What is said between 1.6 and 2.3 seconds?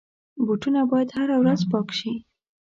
پاک شي.